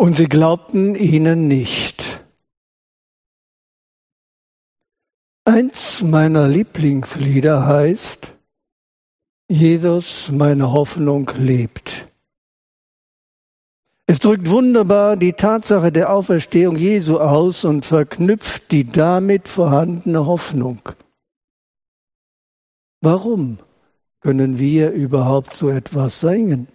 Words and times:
Und 0.00 0.16
sie 0.16 0.30
glaubten 0.30 0.94
ihnen 0.94 1.46
nicht. 1.46 2.24
Eins 5.44 6.00
meiner 6.00 6.48
Lieblingslieder 6.48 7.66
heißt, 7.66 8.34
Jesus, 9.50 10.30
meine 10.32 10.72
Hoffnung 10.72 11.30
lebt. 11.36 12.08
Es 14.06 14.20
drückt 14.20 14.48
wunderbar 14.48 15.18
die 15.18 15.34
Tatsache 15.34 15.92
der 15.92 16.10
Auferstehung 16.10 16.76
Jesu 16.76 17.18
aus 17.18 17.66
und 17.66 17.84
verknüpft 17.84 18.72
die 18.72 18.84
damit 18.84 19.48
vorhandene 19.48 20.24
Hoffnung. 20.24 20.80
Warum 23.02 23.58
können 24.20 24.58
wir 24.58 24.92
überhaupt 24.92 25.52
so 25.52 25.68
etwas 25.68 26.20
singen? 26.20 26.68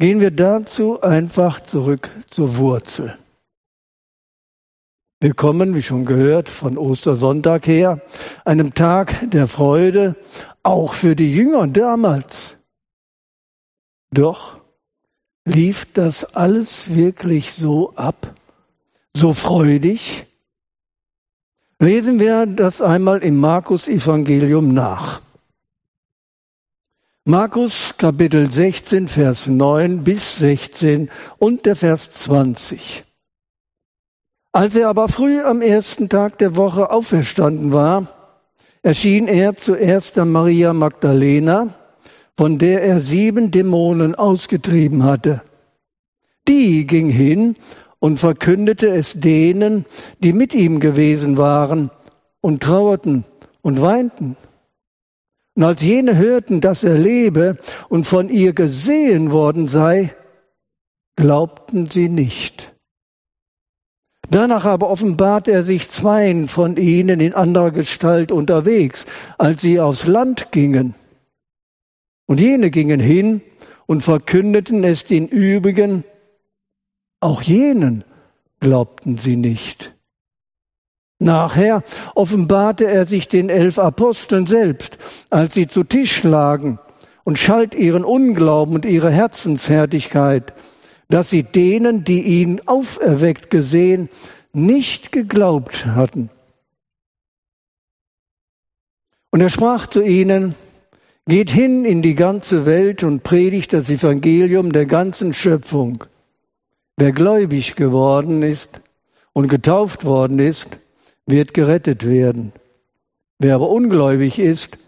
Gehen 0.00 0.20
wir 0.20 0.30
dazu 0.30 1.00
einfach 1.00 1.60
zurück 1.60 2.10
zur 2.30 2.56
Wurzel. 2.56 3.18
Wir 5.20 5.34
kommen, 5.34 5.74
wie 5.74 5.82
schon 5.82 6.04
gehört, 6.04 6.48
von 6.48 6.78
Ostersonntag 6.78 7.66
her, 7.66 8.00
einem 8.44 8.74
Tag 8.74 9.28
der 9.30 9.48
Freude, 9.48 10.14
auch 10.62 10.94
für 10.94 11.16
die 11.16 11.34
Jünger 11.34 11.66
damals. 11.66 12.56
Doch 14.12 14.60
lief 15.44 15.92
das 15.92 16.36
alles 16.36 16.94
wirklich 16.94 17.54
so 17.54 17.92
ab, 17.96 18.32
so 19.16 19.34
freudig? 19.34 20.26
Lesen 21.80 22.20
wir 22.20 22.46
das 22.46 22.80
einmal 22.80 23.24
im 23.24 23.38
Markus 23.38 23.88
Evangelium 23.88 24.72
nach. 24.72 25.20
Markus 27.30 27.94
Kapitel 27.98 28.50
16, 28.50 29.06
Vers 29.06 29.48
9 29.48 30.02
bis 30.02 30.38
16 30.38 31.10
und 31.36 31.66
der 31.66 31.76
Vers 31.76 32.10
20. 32.10 33.04
Als 34.50 34.74
er 34.76 34.88
aber 34.88 35.08
früh 35.08 35.38
am 35.42 35.60
ersten 35.60 36.08
Tag 36.08 36.38
der 36.38 36.56
Woche 36.56 36.90
auferstanden 36.90 37.74
war, 37.74 38.06
erschien 38.80 39.28
er 39.28 39.56
zuerst 39.56 40.16
der 40.16 40.24
Maria 40.24 40.72
Magdalena, 40.72 41.74
von 42.34 42.56
der 42.56 42.82
er 42.82 42.98
sieben 43.00 43.50
Dämonen 43.50 44.14
ausgetrieben 44.14 45.04
hatte. 45.04 45.42
Die 46.48 46.86
ging 46.86 47.10
hin 47.10 47.56
und 47.98 48.18
verkündete 48.18 48.88
es 48.88 49.20
denen, 49.20 49.84
die 50.20 50.32
mit 50.32 50.54
ihm 50.54 50.80
gewesen 50.80 51.36
waren, 51.36 51.90
und 52.40 52.62
trauerten 52.62 53.26
und 53.60 53.82
weinten. 53.82 54.38
Und 55.58 55.64
als 55.64 55.82
jene 55.82 56.16
hörten, 56.16 56.60
dass 56.60 56.84
er 56.84 56.96
lebe 56.96 57.58
und 57.88 58.04
von 58.04 58.28
ihr 58.28 58.52
gesehen 58.52 59.32
worden 59.32 59.66
sei, 59.66 60.14
glaubten 61.16 61.90
sie 61.90 62.08
nicht. 62.08 62.76
Danach 64.30 64.66
aber 64.66 64.88
offenbart 64.88 65.48
er 65.48 65.64
sich 65.64 65.90
zweien 65.90 66.46
von 66.46 66.76
ihnen 66.76 67.18
in 67.18 67.34
anderer 67.34 67.72
Gestalt 67.72 68.30
unterwegs, 68.30 69.04
als 69.36 69.60
sie 69.60 69.80
aufs 69.80 70.06
Land 70.06 70.52
gingen. 70.52 70.94
Und 72.26 72.38
jene 72.38 72.70
gingen 72.70 73.00
hin 73.00 73.40
und 73.86 74.02
verkündeten 74.02 74.84
es 74.84 75.06
den 75.06 75.26
übrigen, 75.26 76.04
auch 77.18 77.42
jenen 77.42 78.04
glaubten 78.60 79.18
sie 79.18 79.34
nicht. 79.34 79.97
Nachher 81.18 81.82
offenbarte 82.14 82.86
er 82.86 83.04
sich 83.04 83.26
den 83.28 83.48
elf 83.48 83.78
Aposteln 83.78 84.46
selbst, 84.46 84.98
als 85.30 85.54
sie 85.54 85.66
zu 85.66 85.82
Tisch 85.82 86.22
lagen, 86.22 86.78
und 87.24 87.38
schalt 87.38 87.74
ihren 87.74 88.04
Unglauben 88.04 88.74
und 88.74 88.84
ihre 88.86 89.10
Herzenshärtigkeit, 89.10 90.54
dass 91.08 91.28
sie 91.28 91.42
denen, 91.42 92.04
die 92.04 92.22
ihn 92.22 92.62
auferweckt 92.66 93.50
gesehen, 93.50 94.08
nicht 94.52 95.12
geglaubt 95.12 95.86
hatten. 95.86 96.30
Und 99.30 99.40
er 99.40 99.50
sprach 99.50 99.86
zu 99.88 100.00
ihnen, 100.00 100.54
geht 101.26 101.50
hin 101.50 101.84
in 101.84 102.00
die 102.00 102.14
ganze 102.14 102.64
Welt 102.64 103.04
und 103.04 103.22
predigt 103.22 103.74
das 103.74 103.90
Evangelium 103.90 104.72
der 104.72 104.86
ganzen 104.86 105.34
Schöpfung. 105.34 106.04
Wer 106.96 107.12
gläubig 107.12 107.76
geworden 107.76 108.42
ist 108.42 108.80
und 109.34 109.48
getauft 109.48 110.06
worden 110.06 110.38
ist, 110.38 110.78
wird 111.28 111.54
gerettet 111.54 112.08
werden. 112.08 112.52
Wer 113.38 113.54
aber 113.54 113.70
ungläubig 113.70 114.38
ist, 114.38 114.78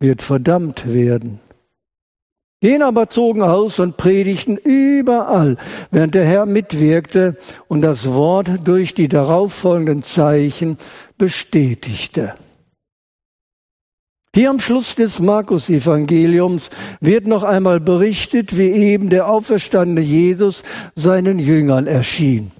wird 0.00 0.22
verdammt 0.22 0.92
werden. 0.92 1.40
Jene 2.62 2.86
aber 2.86 3.10
zogen 3.10 3.42
aus 3.42 3.80
und 3.80 3.96
predigten 3.96 4.56
überall, 4.56 5.56
während 5.90 6.14
der 6.14 6.24
Herr 6.24 6.46
mitwirkte 6.46 7.36
und 7.66 7.82
das 7.82 8.06
Wort 8.12 8.48
durch 8.64 8.94
die 8.94 9.08
darauffolgenden 9.08 10.04
Zeichen 10.04 10.78
bestätigte. 11.18 12.34
Hier 14.34 14.48
am 14.48 14.60
Schluss 14.60 14.94
des 14.94 15.18
Markus-Evangeliums 15.18 16.70
wird 17.00 17.26
noch 17.26 17.42
einmal 17.42 17.80
berichtet, 17.80 18.56
wie 18.56 18.70
eben 18.70 19.10
der 19.10 19.28
auferstandene 19.28 20.00
Jesus 20.00 20.62
seinen 20.94 21.38
Jüngern 21.38 21.86
erschien. 21.86 22.52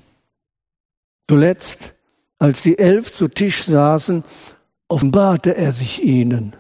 Zuletzt 1.31 1.95
als 2.43 2.61
die 2.61 2.77
elf 2.77 3.13
zu 3.13 3.29
Tisch 3.29 3.67
saßen, 3.67 4.25
offenbarte 4.89 5.57
er 5.57 5.73
sich 5.73 6.03
ihnen. 6.03 6.57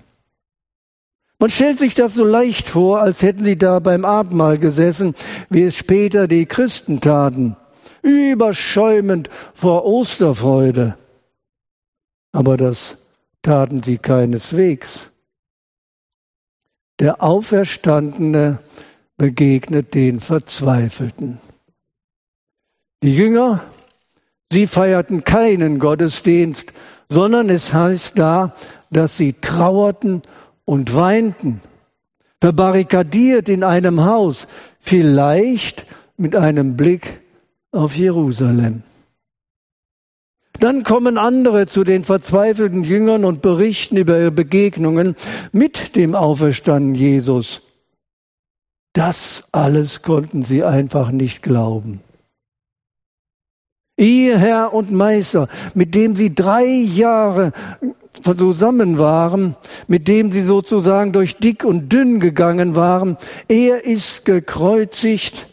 Man 1.40 1.50
stellt 1.50 1.80
sich 1.80 1.96
das 1.96 2.14
so 2.14 2.24
leicht 2.24 2.68
vor, 2.68 3.00
als 3.00 3.20
hätten 3.22 3.42
sie 3.42 3.58
da 3.58 3.80
beim 3.80 4.04
Abendmahl 4.04 4.58
gesessen, 4.58 5.16
wie 5.50 5.64
es 5.64 5.76
später 5.76 6.28
die 6.28 6.46
Christen 6.46 7.00
taten, 7.00 7.56
überschäumend 8.02 9.28
vor 9.54 9.84
Osterfreude. 9.84 10.96
Aber 12.30 12.56
das 12.56 12.96
taten 13.42 13.82
sie 13.82 13.98
keineswegs. 13.98 15.10
Der 17.00 17.24
Auferstandene 17.24 18.60
begegnet 19.16 19.94
den 19.94 20.20
Verzweifelten. 20.20 21.40
Die 23.02 23.16
Jünger 23.16 23.64
Sie 24.52 24.66
feierten 24.66 25.24
keinen 25.24 25.78
Gottesdienst, 25.78 26.74
sondern 27.08 27.48
es 27.48 27.72
heißt 27.72 28.18
da, 28.18 28.54
dass 28.90 29.16
sie 29.16 29.32
trauerten 29.32 30.20
und 30.66 30.94
weinten, 30.94 31.62
verbarrikadiert 32.38 33.48
in 33.48 33.64
einem 33.64 34.04
Haus, 34.04 34.46
vielleicht 34.78 35.86
mit 36.18 36.36
einem 36.36 36.76
Blick 36.76 37.22
auf 37.70 37.96
Jerusalem. 37.96 38.82
Dann 40.60 40.82
kommen 40.82 41.16
andere 41.16 41.66
zu 41.66 41.82
den 41.82 42.04
verzweifelten 42.04 42.84
Jüngern 42.84 43.24
und 43.24 43.40
berichten 43.40 43.96
über 43.96 44.18
ihre 44.18 44.32
Begegnungen 44.32 45.16
mit 45.52 45.96
dem 45.96 46.14
auferstandenen 46.14 46.94
Jesus. 46.94 47.62
Das 48.92 49.44
alles 49.50 50.02
konnten 50.02 50.44
sie 50.44 50.62
einfach 50.62 51.10
nicht 51.10 51.42
glauben. 51.42 52.02
Ihr 53.96 54.38
Herr 54.38 54.72
und 54.72 54.90
Meister, 54.90 55.48
mit 55.74 55.94
dem 55.94 56.16
sie 56.16 56.34
drei 56.34 56.64
Jahre 56.64 57.52
zusammen 58.22 58.98
waren, 58.98 59.56
mit 59.86 60.08
dem 60.08 60.32
sie 60.32 60.42
sozusagen 60.42 61.12
durch 61.12 61.36
dick 61.36 61.64
und 61.64 61.92
dünn 61.92 62.20
gegangen 62.20 62.76
waren, 62.76 63.16
er 63.48 63.84
ist 63.84 64.24
gekreuzigt, 64.24 65.46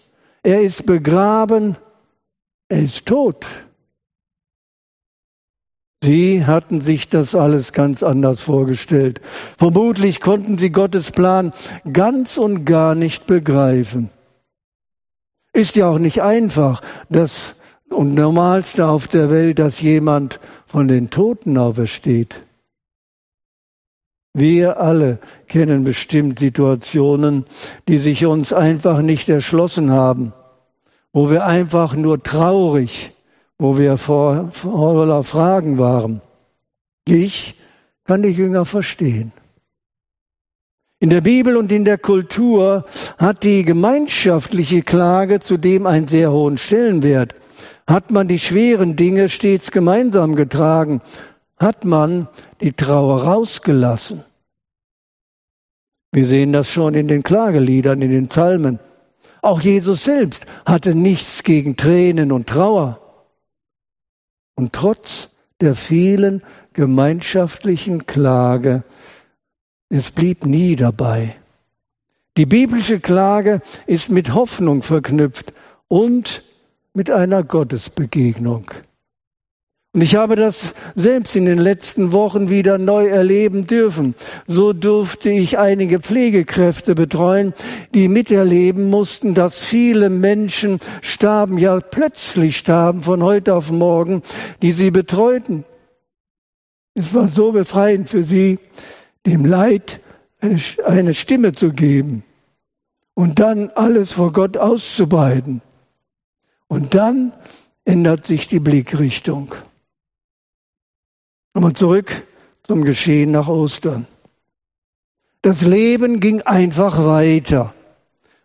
er 0.43 0.61
ist 0.61 0.85
begraben, 0.85 1.75
er 2.69 2.83
ist 2.83 3.05
tot. 3.05 3.45
Sie 6.01 6.45
hatten 6.45 6.79
sich 6.79 7.09
das 7.09 7.35
alles 7.35 7.73
ganz 7.73 8.03
anders 8.03 8.41
vorgestellt. 8.41 9.19
Vermutlich 9.57 10.21
konnten 10.21 10.57
sie 10.57 10.69
Gottes 10.69 11.11
Plan 11.11 11.51
ganz 11.91 12.37
und 12.37 12.63
gar 12.63 12.95
nicht 12.95 13.27
begreifen. 13.27 14.09
Ist 15.51 15.75
ja 15.75 15.89
auch 15.89 15.99
nicht 15.99 16.21
einfach, 16.21 16.81
dass 17.09 17.55
und 17.89 18.13
normalste 18.13 18.87
auf 18.87 19.07
der 19.07 19.29
Welt, 19.29 19.59
dass 19.59 19.81
jemand 19.81 20.39
von 20.65 20.87
den 20.87 21.09
Toten 21.09 21.57
aufersteht. 21.57 22.41
Wir 24.33 24.79
alle 24.79 25.19
kennen 25.47 25.83
bestimmt 25.83 26.39
Situationen, 26.39 27.45
die 27.87 27.97
sich 27.97 28.25
uns 28.25 28.53
einfach 28.53 29.01
nicht 29.01 29.27
erschlossen 29.27 29.91
haben, 29.91 30.33
wo 31.11 31.29
wir 31.29 31.45
einfach 31.45 31.95
nur 31.95 32.21
traurig, 32.21 33.11
wo 33.57 33.77
wir 33.77 33.97
vor, 33.97 34.49
voller 34.51 35.23
Fragen 35.23 35.77
waren. 35.77 36.21
Ich 37.05 37.55
kann 38.05 38.21
die 38.21 38.29
Jünger 38.29 38.65
verstehen. 38.65 39.31
In 41.01 41.09
der 41.09 41.21
Bibel 41.21 41.55
und 41.55 41.71
in 41.71 41.85
der 41.85 41.97
Kultur 41.97 42.85
hat 43.17 43.43
die 43.43 43.63
gemeinschaftliche 43.63 44.81
Klage 44.81 45.39
zudem 45.39 45.85
einen 45.85 46.07
sehr 46.07 46.31
hohen 46.31 46.57
Stellenwert. 46.57 47.35
Hat 47.89 48.11
man 48.11 48.27
die 48.27 48.37
schweren 48.37 48.95
Dinge 48.95 49.29
stets 49.29 49.71
gemeinsam 49.71 50.35
getragen? 50.35 51.01
Hat 51.57 51.85
man 51.85 52.27
die 52.61 52.73
Trauer 52.73 53.23
rausgelassen? 53.23 54.23
Wir 56.11 56.27
sehen 56.27 56.53
das 56.53 56.69
schon 56.69 56.93
in 56.93 57.07
den 57.07 57.23
Klageliedern, 57.23 58.03
in 58.03 58.11
den 58.11 58.27
Psalmen. 58.27 58.77
Auch 59.41 59.61
Jesus 59.61 60.03
selbst 60.03 60.45
hatte 60.67 60.93
nichts 60.93 61.41
gegen 61.41 61.77
Tränen 61.77 62.31
und 62.31 62.45
Trauer. 62.45 62.99
Und 64.53 64.71
trotz 64.71 65.29
der 65.59 65.73
vielen 65.73 66.43
gemeinschaftlichen 66.73 68.05
Klage, 68.05 68.83
es 69.89 70.11
blieb 70.11 70.45
nie 70.45 70.75
dabei. 70.75 71.37
Die 72.37 72.45
biblische 72.45 72.99
Klage 72.99 73.63
ist 73.87 74.11
mit 74.11 74.35
Hoffnung 74.35 74.83
verknüpft 74.83 75.53
und 75.87 76.43
mit 76.93 77.09
einer 77.09 77.43
Gottesbegegnung. 77.43 78.71
Und 79.91 80.01
ich 80.01 80.15
habe 80.15 80.35
das 80.35 80.75
selbst 80.93 81.35
in 81.35 81.45
den 81.45 81.57
letzten 81.57 82.11
Wochen 82.11 82.49
wieder 82.49 82.77
neu 82.77 83.07
erleben 83.07 83.65
dürfen. 83.65 84.13
So 84.45 84.71
durfte 84.71 85.31
ich 85.31 85.57
einige 85.57 85.99
Pflegekräfte 85.99 86.93
betreuen, 86.93 87.53
die 87.95 88.07
miterleben 88.07 88.91
mussten, 88.91 89.33
dass 89.33 89.65
viele 89.65 90.11
Menschen 90.11 90.79
starben, 91.01 91.57
ja 91.57 91.79
plötzlich 91.79 92.57
starben 92.57 93.01
von 93.01 93.23
heute 93.23 93.55
auf 93.55 93.71
morgen, 93.71 94.21
die 94.61 94.73
sie 94.73 94.91
betreuten. 94.91 95.65
Es 96.93 97.15
war 97.15 97.27
so 97.27 97.51
befreiend 97.51 98.09
für 98.09 98.21
sie, 98.21 98.59
dem 99.25 99.43
Leid 99.43 100.01
eine, 100.39 101.13
Stimme 101.13 101.53
zu 101.53 101.73
geben 101.73 102.23
und 103.15 103.39
dann 103.39 103.69
alles 103.71 104.11
vor 104.13 104.31
Gott 104.33 104.55
auszubeiden. 104.55 105.61
Und 106.69 106.95
dann 106.95 107.33
ändert 107.83 108.25
sich 108.25 108.47
die 108.47 108.59
Blickrichtung. 108.59 109.53
Aber 111.53 111.73
zurück 111.73 112.23
zum 112.63 112.85
Geschehen 112.85 113.31
nach 113.31 113.47
Ostern. 113.49 114.05
Das 115.41 115.61
Leben 115.61 116.19
ging 116.19 116.41
einfach 116.43 117.03
weiter. 117.03 117.73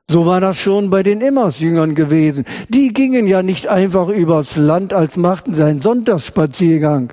So 0.08 0.26
war 0.26 0.40
das 0.40 0.58
schon 0.58 0.90
bei 0.90 1.02
den 1.02 1.20
Emmaus-Jüngern 1.20 1.94
gewesen. 1.94 2.44
Die 2.68 2.92
gingen 2.92 3.26
ja 3.26 3.42
nicht 3.42 3.68
einfach 3.68 4.08
übers 4.08 4.56
Land, 4.56 4.92
als 4.94 5.16
machten 5.16 5.54
sie 5.54 5.64
einen 5.64 5.80
Sonntagsspaziergang, 5.80 7.12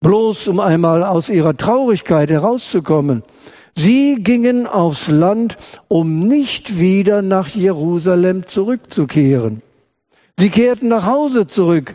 bloß 0.00 0.48
um 0.48 0.60
einmal 0.60 1.04
aus 1.04 1.28
ihrer 1.28 1.56
Traurigkeit 1.56 2.30
herauszukommen. 2.30 3.22
Sie 3.76 4.16
gingen 4.22 4.66
aufs 4.66 5.08
Land, 5.08 5.56
um 5.88 6.26
nicht 6.26 6.78
wieder 6.78 7.22
nach 7.22 7.48
Jerusalem 7.48 8.46
zurückzukehren. 8.46 9.62
Sie 10.38 10.50
kehrten 10.50 10.88
nach 10.88 11.06
Hause 11.06 11.46
zurück, 11.46 11.94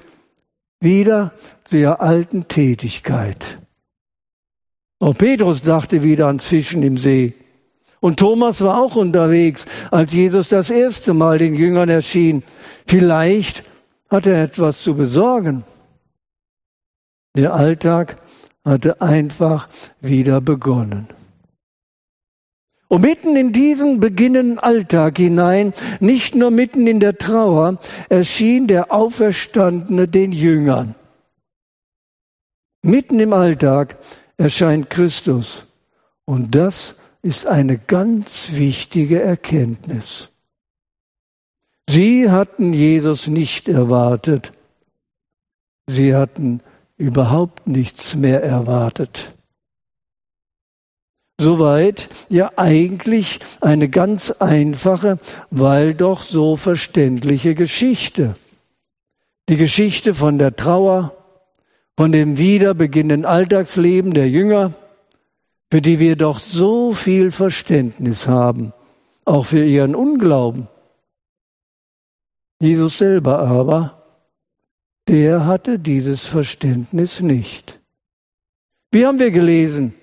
wieder 0.79 1.33
zu 1.63 1.77
ihrer 1.77 2.01
alten 2.01 2.47
Tätigkeit. 2.47 3.59
Auch 4.99 5.17
Petrus 5.17 5.61
dachte 5.61 6.03
wieder 6.03 6.27
ans 6.27 6.47
Fischen 6.47 6.83
im 6.83 6.97
See. 6.97 7.33
Und 8.01 8.19
Thomas 8.19 8.61
war 8.61 8.77
auch 8.77 8.95
unterwegs, 8.95 9.65
als 9.91 10.13
Jesus 10.13 10.49
das 10.49 10.69
erste 10.69 11.13
Mal 11.13 11.37
den 11.37 11.55
Jüngern 11.55 11.89
erschien. 11.89 12.43
Vielleicht 12.87 13.63
hat 14.09 14.25
er 14.25 14.43
etwas 14.43 14.81
zu 14.81 14.95
besorgen. 14.95 15.63
Der 17.35 17.53
Alltag 17.53 18.17
hatte 18.65 19.01
einfach 19.01 19.67
wieder 20.01 20.41
begonnen. 20.41 21.07
Und 22.89 23.01
mitten 23.01 23.35
in 23.35 23.53
diesen 23.53 23.99
beginnenden 23.99 24.57
Alltag 24.57 25.19
hinein, 25.19 25.73
nicht 25.99 26.33
nur 26.33 26.49
mitten 26.49 26.87
in 26.87 26.99
der 26.99 27.17
Trauer, 27.19 27.79
erschien 28.09 28.65
der 28.65 28.91
Auferstandene 28.91 30.07
den 30.07 30.31
Jüngern. 30.31 30.95
Mitten 32.81 33.19
im 33.19 33.31
Alltag 33.31 33.97
erscheint 34.37 34.89
Christus. 34.89 35.67
Und 36.25 36.55
das 36.55 36.95
ist 37.21 37.45
eine 37.45 37.77
ganz 37.77 38.53
wichtige 38.53 39.21
Erkenntnis. 39.21 40.29
Sie 41.87 42.31
hatten 42.31 42.73
Jesus 42.73 43.27
nicht 43.27 43.67
erwartet. 43.67 44.51
Sie 45.87 46.15
hatten 46.15 46.61
überhaupt 46.97 47.67
nichts 47.67 48.15
mehr 48.15 48.41
erwartet. 48.43 49.35
Soweit 51.39 52.09
ja 52.27 52.51
eigentlich 52.57 53.39
eine 53.61 53.87
ganz 53.87 54.29
einfache, 54.29 55.19
weil 55.49 55.93
doch 55.93 56.21
so 56.21 56.57
verständliche 56.57 57.55
Geschichte. 57.55 58.35
Die 59.47 59.55
Geschichte 59.55 60.13
von 60.13 60.37
der 60.37 60.57
Trauer, 60.57 61.15
von 61.95 62.11
dem 62.11 62.37
wiederbeginnenden 62.37 63.23
Alltagsleben 63.23 64.13
der 64.13 64.29
Jünger, 64.29 64.73
für 65.71 65.81
die 65.81 65.99
wir 65.99 66.17
doch 66.17 66.39
so 66.39 66.91
viel 66.91 67.31
Verständnis 67.31 68.27
haben, 68.27 68.73
auch 69.23 69.45
für 69.45 69.63
ihren 69.63 69.95
Unglauben. 69.95 70.67
Jesus 72.59 72.97
selber 72.97 73.39
aber, 73.39 74.03
der 75.07 75.45
hatte 75.45 75.79
dieses 75.79 76.27
Verständnis 76.27 77.21
nicht. 77.21 77.79
Wie 78.91 79.05
haben 79.05 79.19
wir 79.19 79.31
gelesen? 79.31 79.93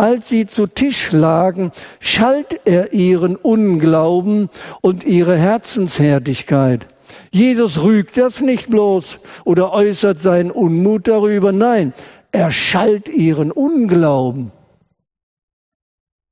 Als 0.00 0.30
sie 0.30 0.46
zu 0.46 0.66
Tisch 0.66 1.12
lagen, 1.12 1.72
schalt 1.98 2.58
er 2.64 2.94
ihren 2.94 3.36
Unglauben 3.36 4.48
und 4.80 5.04
ihre 5.04 5.36
Herzenshärtigkeit. 5.36 6.86
Jesus 7.30 7.82
rügt 7.82 8.16
das 8.16 8.40
nicht 8.40 8.70
bloß 8.70 9.18
oder 9.44 9.74
äußert 9.74 10.18
seinen 10.18 10.50
Unmut 10.52 11.06
darüber, 11.06 11.52
nein, 11.52 11.92
er 12.32 12.50
schalt 12.50 13.10
ihren 13.10 13.52
Unglauben. 13.52 14.52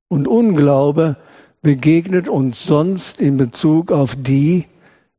Und 0.07 0.27
Unglaube 0.27 1.17
begegnet 1.61 2.27
uns 2.27 2.63
sonst 2.63 3.21
in 3.21 3.37
Bezug 3.37 3.91
auf 3.91 4.15
die, 4.17 4.65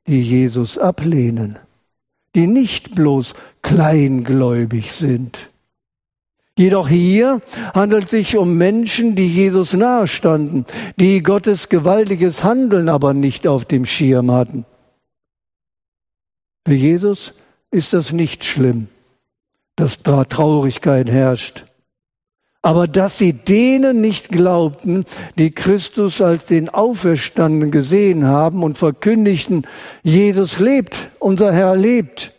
die 0.09 0.23
Jesus 0.23 0.77
ablehnen, 0.77 1.57
die 2.35 2.49
nicht 2.49 2.97
bloß 2.97 3.35
kleingläubig 3.63 4.91
sind. 4.91 5.50
Jedoch 6.61 6.89
hier 6.89 7.41
handelt 7.73 8.05
es 8.05 8.11
sich 8.11 8.37
um 8.37 8.59
Menschen, 8.59 9.15
die 9.15 9.27
Jesus 9.27 9.73
nahestanden, 9.73 10.67
die 10.97 11.23
Gottes 11.23 11.71
gewaltiges 11.71 12.45
Handeln 12.45 12.91
aber 12.91 13.15
nicht 13.15 13.47
auf 13.47 13.65
dem 13.65 13.87
Schirm 13.87 14.31
hatten. 14.31 14.67
Für 16.67 16.75
Jesus 16.75 17.33
ist 17.71 17.95
das 17.95 18.13
nicht 18.13 18.45
schlimm, 18.45 18.89
dass 19.75 20.03
da 20.03 20.25
Traurigkeit 20.25 21.09
herrscht. 21.11 21.65
Aber 22.61 22.87
dass 22.87 23.17
sie 23.17 23.33
denen 23.33 24.03
nicht 24.03 24.29
glaubten, 24.29 25.07
die 25.39 25.53
Christus 25.53 26.21
als 26.21 26.45
den 26.45 26.69
Auferstandenen 26.69 27.71
gesehen 27.71 28.27
haben 28.27 28.65
und 28.65 28.77
verkündigten, 28.77 29.67
Jesus 30.03 30.59
lebt, 30.59 30.95
unser 31.21 31.55
Herr 31.55 31.75
lebt, 31.75 32.35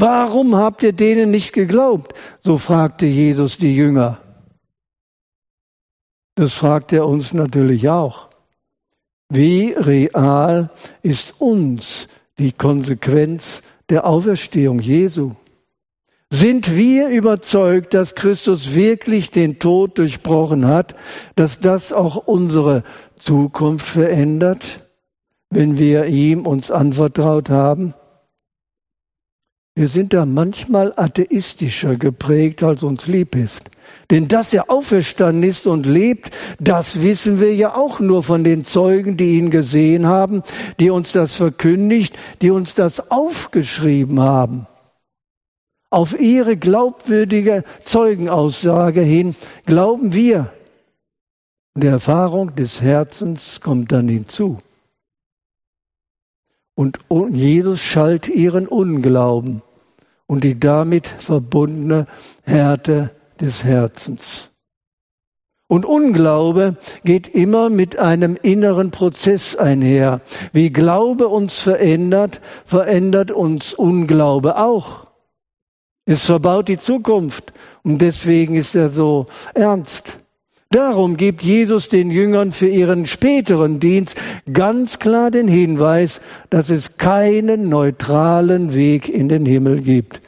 Warum 0.00 0.54
habt 0.54 0.84
ihr 0.84 0.92
denen 0.92 1.32
nicht 1.32 1.52
geglaubt? 1.52 2.14
So 2.40 2.56
fragte 2.56 3.06
Jesus 3.06 3.58
die 3.58 3.74
Jünger. 3.74 4.20
Das 6.36 6.54
fragt 6.54 6.92
er 6.92 7.08
uns 7.08 7.32
natürlich 7.32 7.88
auch. 7.88 8.28
Wie 9.28 9.72
real 9.72 10.70
ist 11.02 11.40
uns 11.40 12.06
die 12.38 12.52
Konsequenz 12.52 13.62
der 13.88 14.06
Auferstehung 14.06 14.78
Jesu? 14.78 15.32
Sind 16.30 16.76
wir 16.76 17.08
überzeugt, 17.08 17.92
dass 17.92 18.14
Christus 18.14 18.76
wirklich 18.76 19.32
den 19.32 19.58
Tod 19.58 19.98
durchbrochen 19.98 20.68
hat, 20.68 20.94
dass 21.34 21.58
das 21.58 21.92
auch 21.92 22.28
unsere 22.28 22.84
Zukunft 23.16 23.88
verändert, 23.88 24.86
wenn 25.50 25.76
wir 25.80 26.06
ihm 26.06 26.46
uns 26.46 26.70
anvertraut 26.70 27.50
haben? 27.50 27.94
Wir 29.78 29.86
sind 29.86 30.12
da 30.12 30.26
manchmal 30.26 30.92
atheistischer 30.96 31.94
geprägt, 31.94 32.64
als 32.64 32.82
uns 32.82 33.06
lieb 33.06 33.36
ist. 33.36 33.60
Denn 34.10 34.26
dass 34.26 34.52
er 34.52 34.70
auferstanden 34.70 35.48
ist 35.48 35.68
und 35.68 35.86
lebt, 35.86 36.34
das 36.58 37.00
wissen 37.00 37.40
wir 37.40 37.54
ja 37.54 37.76
auch 37.76 38.00
nur 38.00 38.24
von 38.24 38.42
den 38.42 38.64
Zeugen, 38.64 39.16
die 39.16 39.38
ihn 39.38 39.50
gesehen 39.52 40.04
haben, 40.04 40.42
die 40.80 40.90
uns 40.90 41.12
das 41.12 41.36
verkündigt, 41.36 42.18
die 42.42 42.50
uns 42.50 42.74
das 42.74 43.12
aufgeschrieben 43.12 44.18
haben. 44.18 44.66
Auf 45.90 46.18
ihre 46.18 46.56
glaubwürdige 46.56 47.62
Zeugenaussage 47.84 49.02
hin 49.02 49.36
glauben 49.64 50.12
wir. 50.12 50.52
Und 51.76 51.84
die 51.84 51.86
Erfahrung 51.86 52.56
des 52.56 52.82
Herzens 52.82 53.60
kommt 53.60 53.92
dann 53.92 54.08
hinzu. 54.08 54.58
Und 56.74 56.98
Jesus 57.30 57.80
schalt 57.80 58.28
ihren 58.28 58.66
Unglauben 58.66 59.62
und 60.28 60.44
die 60.44 60.60
damit 60.60 61.08
verbundene 61.08 62.06
Härte 62.44 63.10
des 63.40 63.64
Herzens. 63.64 64.50
Und 65.66 65.84
Unglaube 65.84 66.76
geht 67.04 67.26
immer 67.26 67.68
mit 67.68 67.98
einem 67.98 68.38
inneren 68.40 68.90
Prozess 68.90 69.56
einher. 69.56 70.20
Wie 70.52 70.70
Glaube 70.70 71.28
uns 71.28 71.58
verändert, 71.58 72.40
verändert 72.64 73.30
uns 73.30 73.74
Unglaube 73.74 74.56
auch. 74.56 75.08
Es 76.06 76.24
verbaut 76.24 76.68
die 76.68 76.78
Zukunft 76.78 77.52
und 77.82 77.98
deswegen 77.98 78.54
ist 78.54 78.74
er 78.74 78.88
so 78.88 79.26
ernst. 79.52 80.20
Darum 80.70 81.16
gibt 81.16 81.42
Jesus 81.42 81.88
den 81.88 82.10
Jüngern 82.10 82.52
für 82.52 82.68
ihren 82.68 83.06
späteren 83.06 83.80
Dienst 83.80 84.16
ganz 84.52 84.98
klar 84.98 85.30
den 85.30 85.48
Hinweis, 85.48 86.20
dass 86.50 86.68
es 86.68 86.98
keinen 86.98 87.70
neutralen 87.70 88.74
Weg 88.74 89.08
in 89.08 89.30
den 89.30 89.46
Himmel 89.46 89.80
gibt. 89.80 90.20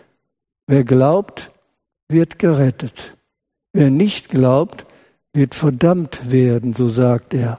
Wer 0.67 0.85
glaubt, 0.85 1.51
wird 2.09 2.39
gerettet. 2.39 3.17
Wer 3.75 3.91
nicht 3.91 4.31
glaubt, 4.31 4.87
wird 5.35 5.55
verdammt 5.55 6.31
werden, 6.31 6.73
so 6.75 6.89
sagt 6.89 7.35
er. 7.35 7.59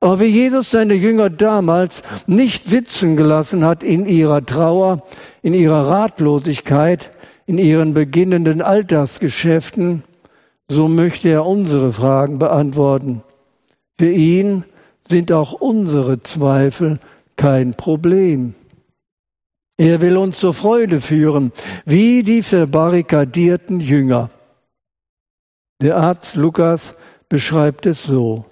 Aber 0.00 0.20
wie 0.20 0.26
Jesus 0.26 0.70
seine 0.70 0.94
Jünger 0.94 1.30
damals 1.30 2.02
nicht 2.26 2.64
sitzen 2.64 3.16
gelassen 3.16 3.64
hat 3.64 3.82
in 3.82 4.06
ihrer 4.06 4.44
Trauer, 4.44 5.02
in 5.42 5.52
ihrer 5.52 5.88
Ratlosigkeit, 5.88 7.10
in 7.46 7.58
ihren 7.58 7.92
beginnenden 7.94 8.62
Alltagsgeschäften, 8.62 10.04
so 10.68 10.88
möchte 10.88 11.28
er 11.28 11.46
unsere 11.46 11.92
Fragen 11.92 12.38
beantworten. 12.38 13.22
Für 13.98 14.10
ihn 14.10 14.64
sind 15.06 15.32
auch 15.32 15.52
unsere 15.52 16.22
Zweifel 16.22 16.98
kein 17.36 17.74
Problem. 17.74 18.54
Er 19.76 20.00
will 20.00 20.16
uns 20.16 20.38
zur 20.38 20.54
Freude 20.54 21.00
führen, 21.00 21.52
wie 21.84 22.22
die 22.22 22.42
verbarrikadierten 22.42 23.80
Jünger. 23.80 24.30
Der 25.82 25.96
Arzt 25.96 26.36
Lukas 26.36 26.94
beschreibt 27.28 27.84
es 27.86 28.04
so. 28.04 28.44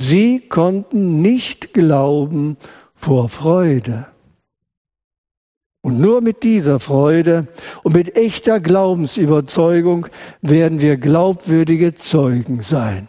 Sie 0.00 0.40
konnten 0.40 1.22
nicht 1.22 1.72
glauben 1.72 2.56
vor 2.94 3.28
Freude. 3.28 4.11
Und 5.82 5.98
nur 5.98 6.20
mit 6.20 6.44
dieser 6.44 6.78
Freude 6.78 7.48
und 7.82 7.94
mit 7.94 8.16
echter 8.16 8.60
Glaubensüberzeugung 8.60 10.06
werden 10.40 10.80
wir 10.80 10.96
glaubwürdige 10.96 11.94
Zeugen 11.94 12.62
sein. 12.62 13.08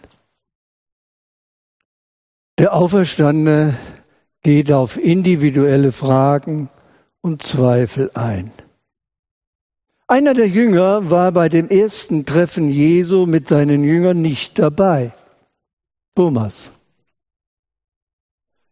Der 2.57 2.73
Auferstandene 2.73 3.75
geht 4.41 4.71
auf 4.71 4.97
individuelle 4.97 5.91
Fragen 5.91 6.69
und 7.21 7.43
Zweifel 7.43 8.09
ein. 8.15 8.51
Einer 10.07 10.33
der 10.33 10.47
Jünger 10.47 11.09
war 11.09 11.31
bei 11.31 11.49
dem 11.49 11.69
ersten 11.69 12.25
Treffen 12.25 12.69
Jesu 12.69 13.25
mit 13.25 13.47
seinen 13.47 13.83
Jüngern 13.83 14.21
nicht 14.21 14.59
dabei. 14.59 15.13
Thomas. 16.15 16.71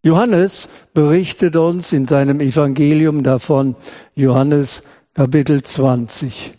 Johannes 0.03 0.67
berichtet 0.95 1.55
uns 1.55 1.93
in 1.93 2.07
seinem 2.07 2.39
Evangelium 2.39 3.21
davon, 3.21 3.75
Johannes 4.15 4.81
Kapitel 5.13 5.61
20. 5.61 6.53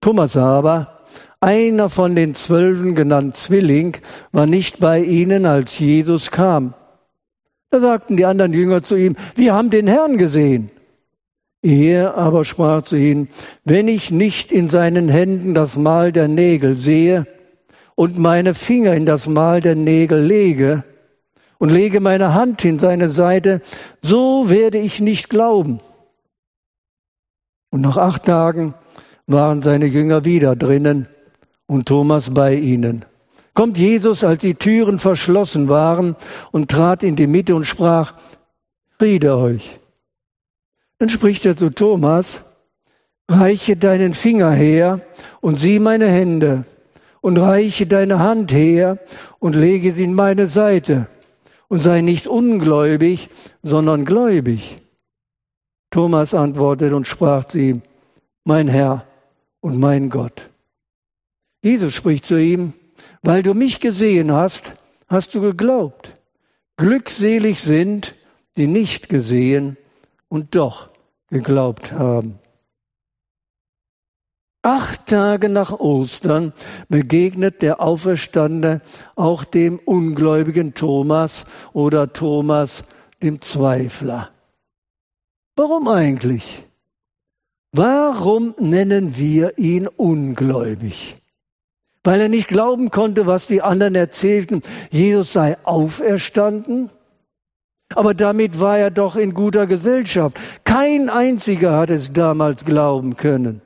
Thomas 0.00 0.38
aber, 0.38 1.04
einer 1.40 1.90
von 1.90 2.16
den 2.16 2.34
Zwölfen 2.34 2.94
genannt 2.94 3.36
Zwilling, 3.36 3.98
war 4.32 4.46
nicht 4.46 4.80
bei 4.80 5.02
ihnen, 5.02 5.44
als 5.44 5.78
Jesus 5.78 6.30
kam. 6.30 6.72
Da 7.68 7.78
sagten 7.78 8.16
die 8.16 8.24
anderen 8.24 8.54
Jünger 8.54 8.82
zu 8.82 8.96
ihm, 8.96 9.16
wir 9.36 9.52
haben 9.52 9.68
den 9.68 9.86
Herrn 9.86 10.16
gesehen. 10.16 10.70
Er 11.60 12.16
aber 12.16 12.46
sprach 12.46 12.82
zu 12.82 12.96
ihnen, 12.96 13.28
wenn 13.66 13.86
ich 13.86 14.10
nicht 14.10 14.50
in 14.50 14.70
seinen 14.70 15.10
Händen 15.10 15.52
das 15.52 15.76
Mal 15.76 16.10
der 16.10 16.26
Nägel 16.26 16.74
sehe 16.74 17.26
und 17.96 18.18
meine 18.18 18.54
Finger 18.54 18.94
in 18.94 19.04
das 19.04 19.28
Mal 19.28 19.60
der 19.60 19.74
Nägel 19.74 20.24
lege 20.24 20.84
und 21.60 21.70
lege 21.70 22.00
meine 22.00 22.32
Hand 22.32 22.64
in 22.64 22.78
seine 22.78 23.10
Seite, 23.10 23.60
so 24.00 24.48
werde 24.48 24.78
ich 24.78 24.98
nicht 24.98 25.28
glauben. 25.28 25.80
Und 27.70 27.82
nach 27.82 27.98
acht 27.98 28.24
Tagen 28.24 28.74
waren 29.26 29.60
seine 29.60 29.84
Jünger 29.84 30.24
wieder 30.24 30.56
drinnen 30.56 31.06
und 31.66 31.86
Thomas 31.86 32.32
bei 32.32 32.54
ihnen. 32.54 33.04
Kommt 33.52 33.76
Jesus, 33.76 34.24
als 34.24 34.40
die 34.40 34.54
Türen 34.54 34.98
verschlossen 34.98 35.68
waren, 35.68 36.16
und 36.50 36.70
trat 36.70 37.02
in 37.02 37.14
die 37.14 37.26
Mitte 37.26 37.54
und 37.54 37.66
sprach, 37.66 38.14
Friede 38.98 39.36
euch. 39.36 39.78
Dann 40.98 41.10
spricht 41.10 41.44
er 41.44 41.58
zu 41.58 41.68
Thomas, 41.68 42.40
reiche 43.28 43.76
deinen 43.76 44.14
Finger 44.14 44.50
her 44.50 45.02
und 45.42 45.58
sieh 45.58 45.78
meine 45.78 46.06
Hände 46.06 46.64
und 47.20 47.36
reiche 47.36 47.86
deine 47.86 48.18
Hand 48.18 48.50
her 48.50 48.98
und 49.38 49.54
lege 49.54 49.92
sie 49.92 50.04
in 50.04 50.14
meine 50.14 50.46
Seite 50.46 51.06
und 51.70 51.82
sei 51.82 52.00
nicht 52.00 52.26
ungläubig, 52.26 53.30
sondern 53.62 54.04
gläubig. 54.04 54.78
Thomas 55.90 56.34
antwortete 56.34 56.94
und 56.94 57.06
sprach 57.06 57.44
zu 57.44 57.58
ihm, 57.58 57.82
mein 58.44 58.68
Herr 58.68 59.06
und 59.60 59.78
mein 59.78 60.10
Gott. 60.10 60.50
Jesus 61.62 61.94
spricht 61.94 62.24
zu 62.24 62.36
ihm, 62.38 62.72
weil 63.22 63.42
du 63.42 63.54
mich 63.54 63.80
gesehen 63.80 64.32
hast, 64.32 64.74
hast 65.06 65.34
du 65.34 65.40
geglaubt. 65.40 66.14
Glückselig 66.76 67.60
sind, 67.60 68.14
die 68.56 68.66
nicht 68.66 69.08
gesehen 69.08 69.76
und 70.28 70.56
doch 70.56 70.90
geglaubt 71.28 71.92
haben. 71.92 72.38
Acht 74.62 75.06
Tage 75.06 75.48
nach 75.48 75.72
Ostern 75.72 76.52
begegnet 76.90 77.62
der 77.62 77.80
Auferstandene 77.80 78.82
auch 79.16 79.44
dem 79.44 79.78
ungläubigen 79.78 80.74
Thomas 80.74 81.44
oder 81.72 82.12
Thomas 82.12 82.84
dem 83.22 83.40
Zweifler. 83.40 84.28
Warum 85.56 85.88
eigentlich? 85.88 86.66
Warum 87.72 88.54
nennen 88.58 89.16
wir 89.16 89.56
ihn 89.56 89.86
ungläubig? 89.86 91.16
Weil 92.04 92.20
er 92.20 92.28
nicht 92.28 92.48
glauben 92.48 92.90
konnte, 92.90 93.26
was 93.26 93.46
die 93.46 93.62
anderen 93.62 93.94
erzählten, 93.94 94.60
Jesus 94.90 95.32
sei 95.32 95.56
auferstanden? 95.64 96.90
Aber 97.94 98.12
damit 98.12 98.60
war 98.60 98.78
er 98.78 98.90
doch 98.90 99.16
in 99.16 99.32
guter 99.32 99.66
Gesellschaft. 99.66 100.38
Kein 100.64 101.08
einziger 101.08 101.78
hat 101.78 101.88
es 101.88 102.12
damals 102.12 102.64
glauben 102.66 103.16
können. 103.16 103.62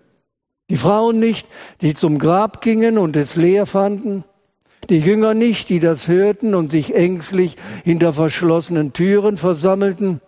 Die 0.71 0.76
Frauen 0.76 1.18
nicht, 1.18 1.47
die 1.83 1.94
zum 1.94 2.18
Grab 2.18 2.62
gingen 2.62 2.99
und 2.99 3.16
es 3.16 3.37
leer 3.37 3.66
fanden. 3.66 4.25
Die 4.88 4.99
Jünger 4.99 5.35
nicht, 5.35 5.68
die 5.68 5.80
das 5.80 6.09
hörten 6.09 6.54
und 6.54 6.71
sich 6.71 6.94
ängstlich 6.94 7.56
hinter 7.85 8.12
verschlossenen 8.12 8.92
Türen 8.92 9.37
versammelten. 9.37 10.21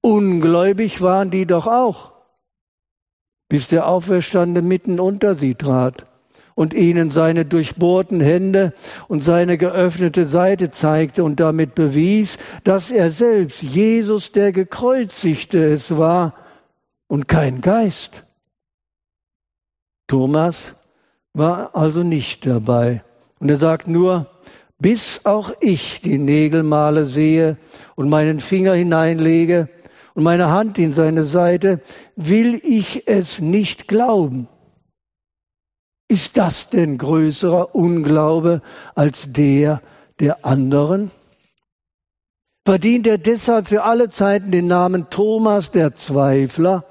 Ungläubig 0.00 1.02
waren 1.02 1.30
die 1.30 1.46
doch 1.46 1.66
auch, 1.66 2.12
bis 3.48 3.68
der 3.68 3.88
Auferstande 3.88 4.62
mitten 4.62 5.00
unter 5.00 5.34
sie 5.34 5.54
trat 5.54 6.06
und 6.54 6.74
ihnen 6.74 7.10
seine 7.10 7.44
durchbohrten 7.44 8.20
Hände 8.20 8.72
und 9.08 9.24
seine 9.24 9.58
geöffnete 9.58 10.24
Seite 10.24 10.70
zeigte 10.70 11.24
und 11.24 11.40
damit 11.40 11.74
bewies, 11.74 12.38
dass 12.64 12.90
er 12.90 13.10
selbst, 13.10 13.62
Jesus 13.62 14.32
der 14.32 14.52
Gekreuzigte, 14.52 15.64
es 15.64 15.96
war 15.96 16.34
und 17.08 17.28
kein 17.28 17.60
Geist. 17.60 18.25
Thomas 20.06 20.74
war 21.34 21.74
also 21.74 22.02
nicht 22.02 22.46
dabei. 22.46 23.02
Und 23.38 23.50
er 23.50 23.56
sagt 23.56 23.88
nur, 23.88 24.26
bis 24.78 25.20
auch 25.24 25.52
ich 25.60 26.00
die 26.00 26.18
Nägelmale 26.18 27.06
sehe 27.06 27.56
und 27.94 28.08
meinen 28.08 28.40
Finger 28.40 28.74
hineinlege 28.74 29.68
und 30.14 30.22
meine 30.22 30.50
Hand 30.50 30.78
in 30.78 30.92
seine 30.92 31.24
Seite, 31.24 31.80
will 32.14 32.60
ich 32.62 33.06
es 33.06 33.40
nicht 33.40 33.88
glauben. 33.88 34.48
Ist 36.08 36.36
das 36.36 36.70
denn 36.70 36.98
größerer 36.98 37.74
Unglaube 37.74 38.62
als 38.94 39.32
der 39.32 39.82
der 40.20 40.44
anderen? 40.44 41.10
Verdient 42.64 43.06
er 43.06 43.18
deshalb 43.18 43.68
für 43.68 43.82
alle 43.84 44.08
Zeiten 44.08 44.50
den 44.50 44.66
Namen 44.66 45.10
Thomas 45.10 45.70
der 45.70 45.94
Zweifler? 45.94 46.84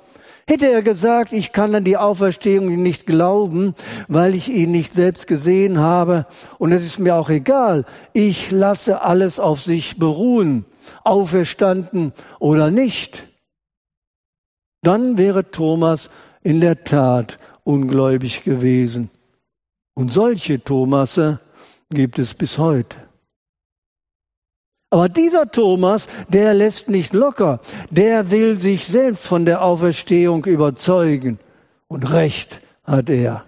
Hätte 0.48 0.72
er 0.72 0.84
gesagt, 0.84 1.34
ich 1.34 1.54
kann 1.54 1.74
an 1.74 1.84
die 1.84 1.98
Auferstehung 1.98 2.82
nicht 2.82 3.08
glauben, 3.08 3.74
weil 4.08 4.36
ich 4.36 4.50
ihn 4.50 4.70
nicht 4.72 4.94
selbst 4.94 5.26
gesehen 5.26 5.80
habe, 5.80 6.28
und 6.60 6.72
es 6.72 6.86
ist 6.86 7.00
mir 7.00 7.16
auch 7.16 7.30
egal, 7.30 7.84
ich 8.14 8.52
lasse 8.52 9.02
alles 9.02 9.40
auf 9.40 9.64
sich 9.64 9.98
beruhen, 9.98 10.66
auferstanden 11.04 12.14
oder 12.40 12.70
nicht, 12.70 13.28
dann 14.84 15.18
wäre 15.18 15.50
Thomas 15.50 16.12
in 16.44 16.62
der 16.62 16.84
Tat 16.84 17.40
ungläubig 17.64 18.44
gewesen. 18.44 19.10
Und 19.96 20.14
solche 20.14 20.64
Thomasse 20.64 21.40
gibt 21.90 22.20
es 22.20 22.36
bis 22.36 22.60
heute. 22.60 23.05
Aber 24.96 25.10
dieser 25.10 25.52
Thomas, 25.52 26.08
der 26.30 26.54
lässt 26.54 26.88
nicht 26.88 27.12
locker. 27.12 27.60
Der 27.92 28.32
will 28.32 28.56
sich 28.56 28.86
selbst 28.86 29.28
von 29.28 29.44
der 29.44 29.62
Auferstehung 29.62 30.46
überzeugen. 30.46 31.38
Und 31.90 32.14
Recht 32.14 32.62
hat 32.86 33.10
er. 33.10 33.44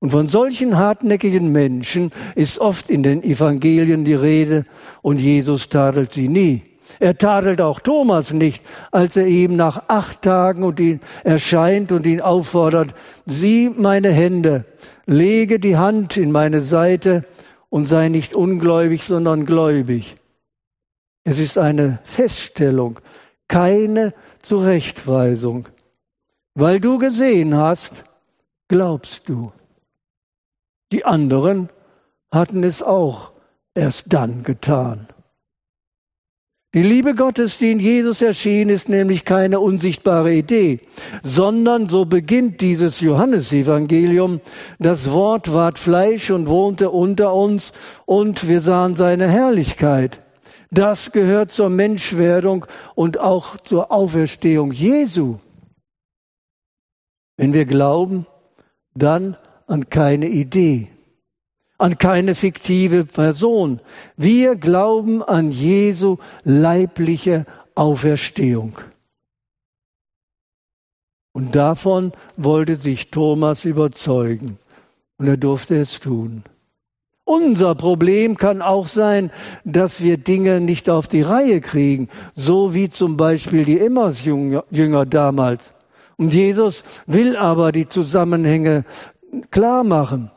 Und 0.00 0.10
von 0.10 0.28
solchen 0.28 0.76
hartnäckigen 0.76 1.50
Menschen 1.50 2.12
ist 2.34 2.58
oft 2.58 2.90
in 2.90 3.02
den 3.02 3.22
Evangelien 3.22 4.04
die 4.04 4.12
Rede 4.12 4.66
und 5.00 5.18
Jesus 5.18 5.70
tadelt 5.70 6.12
sie 6.12 6.28
nie. 6.28 6.62
Er 6.98 7.16
tadelt 7.16 7.62
auch 7.62 7.80
Thomas 7.80 8.34
nicht, 8.34 8.62
als 8.90 9.16
er 9.16 9.28
ihm 9.28 9.56
nach 9.56 9.84
acht 9.88 10.20
Tagen 10.20 10.62
und 10.62 10.78
ihn 10.78 11.00
erscheint 11.24 11.90
und 11.90 12.04
ihn 12.04 12.20
auffordert, 12.20 12.94
sieh 13.24 13.70
meine 13.74 14.10
Hände, 14.10 14.66
lege 15.06 15.58
die 15.58 15.78
Hand 15.78 16.18
in 16.18 16.32
meine 16.32 16.60
Seite 16.60 17.24
und 17.70 17.86
sei 17.86 18.08
nicht 18.08 18.34
ungläubig, 18.34 19.04
sondern 19.04 19.46
gläubig. 19.46 20.16
Es 21.24 21.38
ist 21.38 21.56
eine 21.56 22.00
Feststellung, 22.04 23.00
keine 23.48 24.12
Zurechtweisung. 24.42 25.68
Weil 26.54 26.80
du 26.80 26.98
gesehen 26.98 27.56
hast, 27.56 28.04
glaubst 28.68 29.28
du. 29.28 29.52
Die 30.92 31.04
anderen 31.04 31.68
hatten 32.32 32.64
es 32.64 32.82
auch 32.82 33.32
erst 33.74 34.12
dann 34.12 34.42
getan. 34.42 35.06
Die 36.72 36.84
Liebe 36.84 37.16
Gottes, 37.16 37.58
die 37.58 37.72
in 37.72 37.80
Jesus 37.80 38.22
erschien, 38.22 38.68
ist 38.68 38.88
nämlich 38.88 39.24
keine 39.24 39.58
unsichtbare 39.58 40.32
Idee, 40.32 40.78
sondern 41.24 41.88
so 41.88 42.04
beginnt 42.04 42.60
dieses 42.60 43.00
Johannesevangelium. 43.00 44.40
Das 44.78 45.10
Wort 45.10 45.52
ward 45.52 45.80
Fleisch 45.80 46.30
und 46.30 46.46
wohnte 46.46 46.90
unter 46.90 47.34
uns 47.34 47.72
und 48.06 48.46
wir 48.46 48.60
sahen 48.60 48.94
seine 48.94 49.26
Herrlichkeit. 49.26 50.22
Das 50.70 51.10
gehört 51.10 51.50
zur 51.50 51.70
Menschwerdung 51.70 52.66
und 52.94 53.18
auch 53.18 53.56
zur 53.56 53.90
Auferstehung 53.90 54.70
Jesu. 54.70 55.38
Wenn 57.36 57.52
wir 57.52 57.64
glauben, 57.64 58.26
dann 58.94 59.36
an 59.66 59.90
keine 59.90 60.28
Idee 60.28 60.88
an 61.80 61.98
keine 61.98 62.34
fiktive 62.34 63.04
Person. 63.04 63.80
Wir 64.16 64.56
glauben 64.56 65.22
an 65.22 65.50
Jesu 65.50 66.18
leibliche 66.44 67.46
Auferstehung. 67.74 68.78
Und 71.32 71.54
davon 71.54 72.12
wollte 72.36 72.76
sich 72.76 73.10
Thomas 73.10 73.64
überzeugen. 73.64 74.58
Und 75.16 75.28
er 75.28 75.36
durfte 75.36 75.76
es 75.76 76.00
tun. 76.00 76.42
Unser 77.24 77.76
Problem 77.76 78.36
kann 78.36 78.60
auch 78.60 78.88
sein, 78.88 79.30
dass 79.64 80.02
wir 80.02 80.16
Dinge 80.16 80.60
nicht 80.60 80.90
auf 80.90 81.06
die 81.06 81.22
Reihe 81.22 81.60
kriegen, 81.60 82.08
so 82.34 82.74
wie 82.74 82.90
zum 82.90 83.16
Beispiel 83.16 83.64
die 83.64 83.78
Emmaus-Jünger 83.78 85.06
damals. 85.06 85.72
Und 86.16 86.34
Jesus 86.34 86.82
will 87.06 87.36
aber 87.36 87.70
die 87.70 87.88
Zusammenhänge 87.88 88.84
klar 89.50 89.84
machen. 89.84 90.30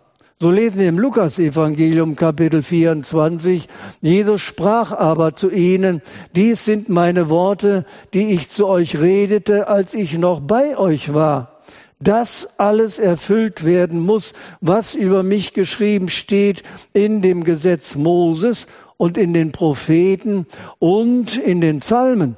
So 0.43 0.51
lesen 0.51 0.79
wir 0.81 0.89
im 0.89 0.99
Lukas-Evangelium 0.99 2.17
Kapitel 2.17 2.63
24. 2.63 3.69
Jesus 4.01 4.41
sprach 4.41 4.91
aber 4.91 5.37
zu 5.37 5.49
ihnen, 5.49 6.01
dies 6.35 6.65
sind 6.65 6.89
meine 6.89 7.29
Worte, 7.29 7.85
die 8.13 8.31
ich 8.31 8.49
zu 8.49 8.67
euch 8.67 8.99
redete, 8.99 9.69
als 9.69 9.93
ich 9.93 10.17
noch 10.17 10.41
bei 10.41 10.77
euch 10.77 11.13
war. 11.13 11.61
Dass 12.01 12.49
alles 12.57 12.99
erfüllt 12.99 13.63
werden 13.63 14.01
muss, 14.01 14.33
was 14.59 14.95
über 14.95 15.23
mich 15.23 15.53
geschrieben 15.53 16.09
steht 16.09 16.63
in 16.91 17.21
dem 17.21 17.45
Gesetz 17.45 17.95
Moses 17.95 18.65
und 18.97 19.17
in 19.17 19.33
den 19.33 19.53
Propheten 19.53 20.45
und 20.77 21.37
in 21.37 21.61
den 21.61 21.79
Psalmen. 21.79 22.35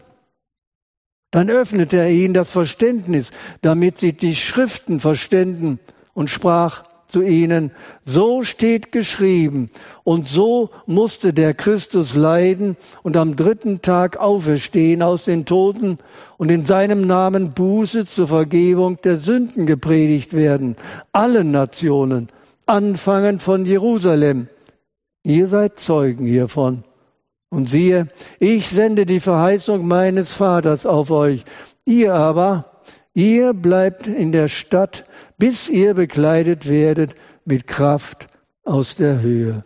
Dann 1.31 1.49
öffnete 1.49 1.97
er 1.97 2.11
ihnen 2.11 2.35
das 2.35 2.51
Verständnis, 2.51 3.31
damit 3.63 3.97
sie 3.97 4.13
die 4.13 4.35
Schriften 4.35 4.99
verständen 4.99 5.79
und 6.13 6.29
sprach, 6.29 6.83
zu 7.07 7.21
ihnen, 7.21 7.71
so 8.03 8.43
steht 8.43 8.91
geschrieben, 8.91 9.69
und 10.03 10.27
so 10.27 10.69
musste 10.85 11.33
der 11.33 11.53
Christus 11.53 12.15
leiden 12.15 12.77
und 13.03 13.17
am 13.17 13.35
dritten 13.35 13.81
Tag 13.81 14.17
auferstehen 14.17 15.01
aus 15.01 15.25
den 15.25 15.45
Toten 15.45 15.97
und 16.37 16.49
in 16.51 16.65
seinem 16.65 17.07
Namen 17.07 17.51
Buße 17.53 18.05
zur 18.05 18.27
Vergebung 18.27 18.99
der 19.03 19.17
Sünden 19.17 19.65
gepredigt 19.65 20.33
werden, 20.33 20.75
allen 21.11 21.51
Nationen, 21.51 22.29
anfangen 22.65 23.39
von 23.39 23.65
Jerusalem. 23.65 24.47
Ihr 25.23 25.47
seid 25.47 25.79
Zeugen 25.79 26.25
hiervon. 26.25 26.83
Und 27.49 27.69
siehe, 27.69 28.09
ich 28.39 28.69
sende 28.69 29.05
die 29.05 29.19
Verheißung 29.19 29.87
meines 29.87 30.33
Vaters 30.33 30.85
auf 30.85 31.09
euch. 31.09 31.45
Ihr 31.85 32.13
aber, 32.13 32.74
ihr 33.15 33.53
bleibt 33.53 34.05
in 34.05 34.31
der 34.31 34.47
Stadt, 34.47 35.05
bis 35.39 35.67
ihr 35.67 35.95
bekleidet 35.95 36.69
werdet 36.69 37.15
mit 37.45 37.65
Kraft 37.65 38.27
aus 38.63 38.95
der 38.95 39.21
Höhe. 39.21 39.63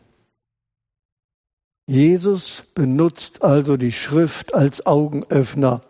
Jesus 1.86 2.64
benutzt 2.76 3.42
also 3.42 3.76
die 3.76 3.92
Schrift 3.92 4.54
als 4.54 4.86
Augenöffner. 4.86 5.82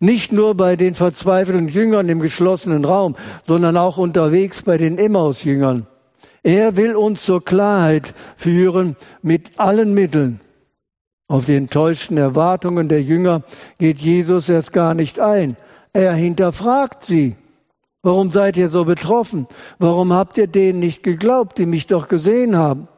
Nicht 0.00 0.32
nur 0.32 0.56
bei 0.56 0.76
den 0.76 0.94
verzweifelten 0.94 1.68
Jüngern 1.68 2.08
im 2.08 2.20
geschlossenen 2.20 2.84
Raum, 2.84 3.14
sondern 3.46 3.76
auch 3.76 3.96
unterwegs 3.96 4.62
bei 4.62 4.78
den 4.78 4.98
Emmaus-Jüngern. 4.98 5.86
Er 6.42 6.76
will 6.76 6.96
uns 6.96 7.24
zur 7.24 7.44
Klarheit 7.44 8.14
führen 8.36 8.96
mit 9.22 9.58
allen 9.58 9.94
Mitteln. 9.94 10.40
Auf 11.26 11.46
die 11.46 11.56
enttäuschten 11.56 12.18
Erwartungen 12.18 12.88
der 12.88 13.02
Jünger 13.02 13.42
geht 13.78 14.00
Jesus 14.00 14.48
erst 14.48 14.72
gar 14.72 14.94
nicht 14.94 15.20
ein. 15.20 15.56
Er 15.94 16.12
hinterfragt 16.12 17.04
sie. 17.04 17.36
Warum 18.02 18.32
seid 18.32 18.56
ihr 18.56 18.68
so 18.68 18.84
betroffen? 18.84 19.46
Warum 19.78 20.12
habt 20.12 20.36
ihr 20.36 20.48
denen 20.48 20.80
nicht 20.80 21.02
geglaubt, 21.02 21.56
die 21.56 21.66
mich 21.66 21.86
doch 21.86 22.08
gesehen 22.08 22.56
haben? 22.56 22.88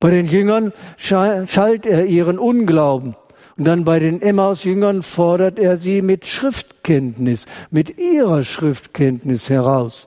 Bei 0.00 0.10
den 0.10 0.26
Jüngern 0.26 0.72
schalt 0.96 1.86
er 1.86 2.06
ihren 2.06 2.38
Unglauben. 2.38 3.14
Und 3.58 3.64
dann 3.66 3.84
bei 3.84 3.98
den 3.98 4.22
Emmaus-Jüngern 4.22 5.02
fordert 5.02 5.58
er 5.58 5.76
sie 5.76 6.00
mit 6.00 6.26
Schriftkenntnis, 6.26 7.44
mit 7.70 8.00
ihrer 8.00 8.42
Schriftkenntnis 8.42 9.50
heraus. 9.50 10.06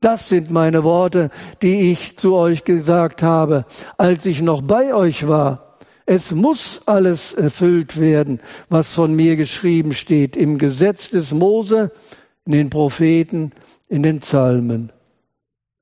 Das 0.00 0.28
sind 0.28 0.50
meine 0.50 0.82
Worte, 0.82 1.30
die 1.62 1.92
ich 1.92 2.18
zu 2.18 2.34
euch 2.34 2.64
gesagt 2.64 3.22
habe, 3.22 3.64
als 3.96 4.26
ich 4.26 4.42
noch 4.42 4.62
bei 4.62 4.92
euch 4.92 5.28
war. 5.28 5.67
Es 6.10 6.32
muss 6.32 6.80
alles 6.86 7.34
erfüllt 7.34 8.00
werden, 8.00 8.40
was 8.70 8.94
von 8.94 9.14
mir 9.14 9.36
geschrieben 9.36 9.92
steht 9.92 10.38
im 10.38 10.56
Gesetz 10.56 11.10
des 11.10 11.32
Mose, 11.32 11.92
in 12.46 12.52
den 12.52 12.70
Propheten, 12.70 13.52
in 13.90 14.02
den 14.02 14.20
Psalmen. 14.20 14.90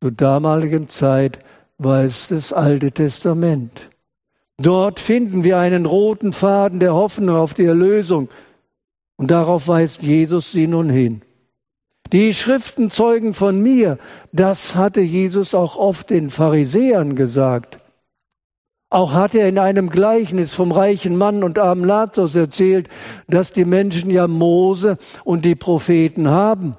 Zur 0.03 0.11
damaligen 0.11 0.89
Zeit 0.89 1.39
war 1.79 2.03
es 2.03 2.27
das 2.27 2.53
Alte 2.53 2.91
Testament. 2.91 3.89
Dort 4.57 4.99
finden 4.99 5.45
wir 5.45 5.59
einen 5.59 5.87
roten 5.87 6.33
Faden 6.33 6.81
der 6.81 6.95
Hoffnung 6.95 7.37
auf 7.37 7.55
die 7.55 7.67
Erlösung. 7.67 8.29
Und 9.15 9.31
darauf 9.31 9.69
weist 9.69 10.03
Jesus 10.03 10.51
sie 10.51 10.67
nun 10.67 10.91
hin. 10.91 11.23
Die 12.13 12.35
Schriften 12.35 12.91
zeugen 12.91 13.33
von 13.33 13.63
mir. 13.63 13.97
Das 14.33 14.75
hatte 14.75 15.03
Jesus 15.03 15.55
auch 15.55 15.77
oft 15.77 16.11
den 16.11 16.31
Pharisäern 16.31 17.15
gesagt. 17.15 17.79
Auch 18.89 19.15
hat 19.15 19.35
er 19.35 19.49
in 19.49 19.59
einem 19.59 19.91
Gleichnis 19.91 20.55
vom 20.55 20.71
reichen 20.71 21.17
Mann 21.17 21.43
und 21.43 21.59
armen 21.59 21.85
Lazarus 21.85 22.37
erzählt, 22.37 22.89
dass 23.27 23.53
die 23.53 23.65
Menschen 23.65 24.11
ja 24.11 24.29
Mose 24.29 24.97
und 25.25 25.45
die 25.45 25.57
Propheten 25.57 26.29
haben, 26.29 26.77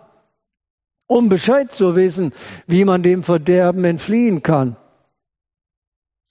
um 1.08 1.28
Bescheid 1.28 1.72
zu 1.72 1.96
wissen, 1.96 2.34
wie 2.66 2.86
man 2.86 3.04
dem 3.04 3.24
Verderben 3.24 3.84
entfliehen 3.84 4.42
kann. 4.42 4.78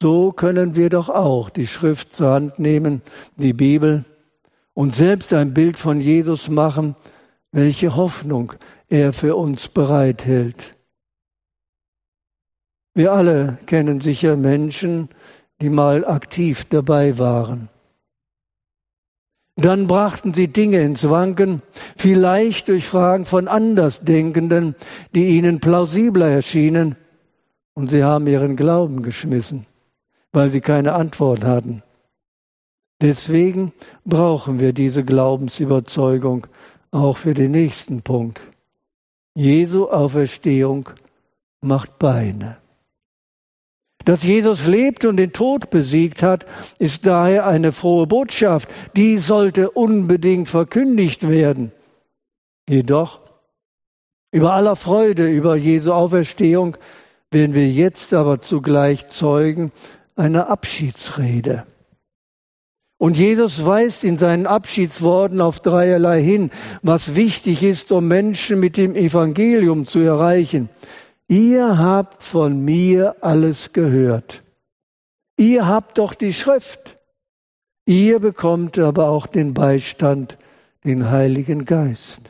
So 0.01 0.33
können 0.33 0.77
wir 0.77 0.89
doch 0.89 1.09
auch 1.09 1.51
die 1.51 1.67
Schrift 1.67 2.15
zur 2.15 2.31
Hand 2.31 2.59
nehmen, 2.59 3.03
die 3.37 3.53
Bibel, 3.53 4.05
und 4.75 4.95
selbst 4.95 5.33
ein 5.33 5.55
Bild 5.55 5.79
von 5.79 6.03
Jesus 6.03 6.51
machen, 6.51 6.97
welche 7.51 7.97
Hoffnung 7.97 8.53
er 8.91 9.15
für 9.15 9.37
uns 9.37 9.69
bereithält. 9.69 10.75
Wir 12.93 13.13
alle 13.13 13.59
kennen 13.65 14.03
sicher 14.03 14.37
Menschen, 14.37 15.09
die 15.61 15.71
mal 15.71 16.07
aktiv 16.07 16.67
dabei 16.69 17.19
waren. 17.19 17.69
Dann 19.57 19.87
brachten 19.87 20.35
sie 20.35 20.49
Dinge 20.49 20.81
ins 20.83 21.09
Wanken, 21.09 21.63
vielleicht 21.97 22.69
durch 22.69 22.87
Fragen 22.87 23.25
von 23.25 23.49
Andersdenkenden, 23.49 24.75
die 25.15 25.29
ihnen 25.29 25.61
plausibler 25.61 26.29
erschienen, 26.29 26.97
und 27.73 27.89
sie 27.91 28.05
haben 28.05 28.27
ihren 28.27 28.57
Glauben 28.57 29.03
geschmissen, 29.03 29.67
weil 30.33 30.51
sie 30.51 30.61
keine 30.61 30.93
Antwort 30.93 31.45
hatten. 31.45 31.83
Deswegen 33.01 33.73
brauchen 34.05 34.61
wir 34.61 34.73
diese 34.73 35.05
Glaubensüberzeugung 35.05 36.47
auch 36.91 37.17
für 37.17 37.35
den 37.35 37.51
nächsten 37.51 38.03
Punkt. 38.03 38.41
Jesu 39.35 39.89
Auferstehung 39.89 40.89
macht 41.61 41.99
Beine. 41.99 42.57
Dass 44.07 44.23
Jesus 44.23 44.67
lebt 44.67 45.05
und 45.05 45.17
den 45.17 45.33
Tod 45.33 45.69
besiegt 45.69 46.23
hat, 46.23 46.47
ist 46.79 47.07
daher 47.07 47.45
eine 47.45 47.73
frohe 47.73 48.07
Botschaft. 48.07 48.69
Die 48.97 49.19
sollte 49.19 49.71
unbedingt 49.71 50.49
verkündigt 50.49 51.29
werden. 51.29 51.73
Jedoch, 52.71 53.19
über 54.31 54.53
aller 54.53 54.77
Freude 54.77 55.27
über 55.27 55.57
Jesu 55.57 55.93
Auferstehung 55.93 56.77
werden 57.33 57.57
wir 57.57 57.69
jetzt 57.69 58.15
aber 58.15 58.41
zugleich 58.41 59.09
Zeugen 59.09 59.73
einer 60.15 60.51
Abschiedsrede. 60.51 61.65
Und 62.99 63.17
Jesus 63.17 63.67
weist 63.67 64.05
in 64.05 64.19
seinen 64.19 64.47
Abschiedsworten 64.47 65.41
auf 65.41 65.59
dreierlei 65.59 66.23
hin, 66.23 66.53
was 66.81 67.17
wichtig 67.17 67.65
ist, 67.65 67.91
um 67.91 68.07
Menschen 68.07 68.61
mit 68.61 68.77
dem 68.77 68.95
Evangelium 68.95 69.85
zu 69.85 69.99
erreichen. 69.99 70.69
Ihr 71.29 71.79
habt 71.79 72.23
von 72.23 72.65
mir 72.65 73.17
alles 73.21 73.73
gehört. 73.73 74.43
Ihr 75.37 75.67
habt 75.67 75.99
doch 75.99 76.15
die 76.15 76.33
Schrift. 76.33 76.99
Ihr 77.85 78.19
bekommt 78.19 78.79
aber 78.79 79.09
auch 79.09 79.27
den 79.27 79.55
Beistand, 79.55 80.37
den 80.85 81.11
Heiligen 81.11 81.65
Geist. 81.65 82.21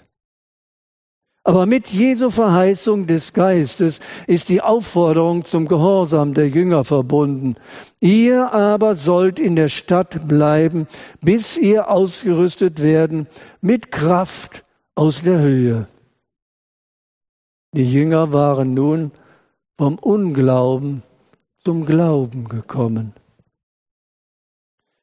Aber 1.47 1.65
mit 1.65 1.87
Jesu 1.87 2.31
Verheißung 2.31 3.07
des 3.07 3.33
Geistes 3.33 4.01
ist 4.27 4.49
die 4.49 4.63
Aufforderung 4.63 5.45
zum 5.45 5.69
Gehorsam 5.69 6.35
der 6.35 6.49
Jünger 6.49 6.85
verbunden. 6.85 7.55
Ihr 8.01 8.53
aber 8.53 8.97
sollt 8.97 9.39
in 9.39 9.55
der 9.55 9.69
Stadt 9.69 10.27
bleiben, 10.27 10.89
bis 11.21 11.57
ihr 11.57 11.89
ausgerüstet 11.89 12.83
werden 12.83 13.29
mit 13.61 13.93
Kraft 13.93 14.65
aus 14.97 15.23
der 15.23 15.39
Höhe. 15.39 15.87
Die 17.77 17.93
Jünger 17.93 18.33
waren 18.33 18.73
nun 18.73 19.13
vom 19.77 19.99
Unglauben 19.99 21.03
zum 21.63 21.85
Glauben 21.85 22.49
gekommen. 22.49 23.13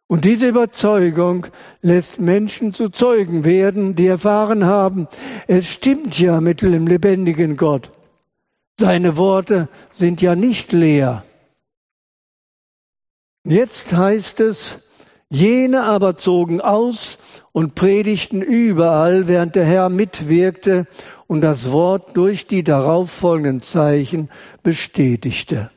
Und 0.07 0.25
diese 0.25 0.47
Überzeugung 0.47 1.45
lässt 1.83 2.19
Menschen 2.19 2.73
zu 2.73 2.89
Zeugen 2.89 3.43
werden, 3.45 3.93
die 3.93 4.07
erfahren 4.07 4.65
haben, 4.65 5.07
es 5.45 5.69
stimmt 5.69 6.17
ja 6.17 6.41
mit 6.41 6.63
dem 6.63 6.87
lebendigen 6.87 7.57
Gott. 7.57 7.91
Seine 8.79 9.17
Worte 9.17 9.69
sind 9.91 10.19
ja 10.23 10.35
nicht 10.35 10.71
leer. 10.71 11.23
Jetzt 13.43 13.93
heißt 13.93 14.39
es, 14.39 14.79
jene 15.29 15.83
aber 15.83 16.17
zogen 16.17 16.59
aus 16.59 17.19
und 17.51 17.75
predigten 17.75 18.41
überall, 18.41 19.27
während 19.27 19.55
der 19.55 19.65
Herr 19.65 19.89
mitwirkte 19.89 20.87
und 21.27 21.41
das 21.41 21.71
Wort 21.71 22.15
durch 22.15 22.47
die 22.47 22.63
darauffolgenden 22.63 23.61
Zeichen 23.61 24.29
bestätigte. 24.61 25.71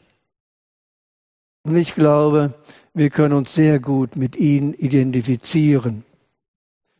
Und 1.65 1.77
ich 1.77 1.95
glaube, 1.95 2.55
wir 2.95 3.11
können 3.11 3.35
uns 3.35 3.55
sehr 3.55 3.81
gut 3.81 4.17
mit 4.17 4.37
ihnen 4.37 4.73
identifizieren. 4.75 6.05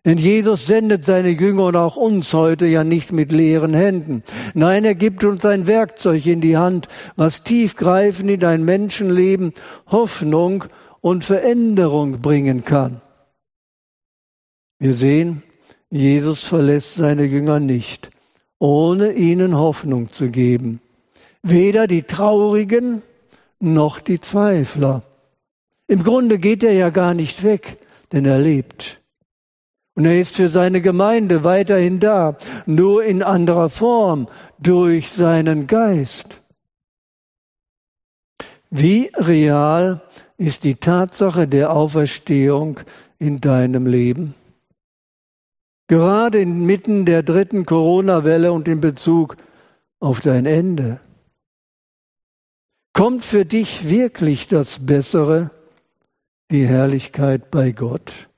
Denn 0.05 0.19
Jesus 0.19 0.67
sendet 0.67 1.05
seine 1.05 1.31
Jünger 1.31 1.65
und 1.65 1.77
auch 1.77 1.97
uns 1.97 2.33
heute 2.33 2.67
ja 2.67 2.85
nicht 2.85 3.11
mit 3.11 3.33
leeren 3.33 3.75
Händen. 3.75 4.23
Nein, 4.55 4.85
er 4.85 4.95
gibt 4.95 5.25
uns 5.25 5.45
ein 5.45 5.67
Werkzeug 5.67 6.25
in 6.27 6.41
die 6.41 6.57
Hand, 6.57 6.87
was 7.17 7.43
tiefgreifend 7.43 8.31
in 8.31 8.45
ein 8.45 8.65
Menschenleben 8.65 9.53
Hoffnung 9.89 10.65
und 11.01 11.25
Veränderung 11.25 12.23
bringen 12.23 12.65
kann. 12.65 13.01
Wir 14.79 14.95
sehen, 14.95 15.43
Jesus 15.91 16.43
verlässt 16.43 16.95
seine 16.95 17.25
Jünger 17.25 17.59
nicht, 17.59 18.11
ohne 18.59 19.13
ihnen 19.13 19.57
Hoffnung 19.57 20.13
zu 20.13 20.31
geben. 20.31 20.81
Weder 21.43 21.87
die 21.87 22.03
Traurigen 22.03 23.03
noch 23.61 24.01
die 24.01 24.21
Zweifler. 24.21 25.03
Im 25.87 26.03
Grunde 26.03 26.39
geht 26.39 26.63
er 26.63 26.73
ja 26.73 26.91
gar 26.91 27.15
nicht 27.15 27.45
weg, 27.45 27.79
denn 28.13 28.25
er 28.25 28.39
lebt. 28.39 29.01
Und 29.95 30.05
er 30.05 30.21
ist 30.21 30.37
für 30.37 30.49
seine 30.49 30.81
Gemeinde 30.81 31.43
weiterhin 31.45 32.01
da, 32.01 32.37
nur 32.67 33.05
in 33.05 33.23
anderer 33.23 33.71
Form, 33.71 34.27
durch 34.59 35.11
seinen 35.11 35.67
Geist. 35.67 36.43
Wie 38.71 39.11
real 39.15 40.03
ist 40.37 40.65
die 40.65 40.75
Tatsache 40.75 41.49
der 41.49 41.73
Auferstehung 41.73 42.81
in 43.19 43.41
deinem 43.41 43.87
Leben? 43.87 44.35
Gerade 45.89 46.41
inmitten 46.41 47.05
der 47.05 47.23
dritten 47.23 47.65
Corona-Welle 47.65 48.53
und 48.53 48.67
in 48.67 48.81
Bezug 48.81 49.37
auf 50.01 50.21
dein 50.21 50.47
Ende. 50.47 51.01
Kommt 52.93 53.25
für 53.25 53.45
dich 53.45 53.89
wirklich 53.89 54.49
das 54.49 54.85
Bessere 54.85 55.51
die 56.51 56.67
Herrlichkeit 56.67 57.51
bei 57.51 57.73
Gott? 57.73 58.29